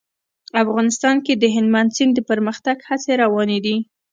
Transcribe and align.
افغانستان 0.63 1.15
کې 1.25 1.33
د 1.37 1.43
هلمند 1.55 1.89
سیند 1.97 2.13
د 2.15 2.19
پرمختګ 2.29 2.77
هڅې 2.89 3.13
روانې 3.23 3.59
دي. 3.65 3.77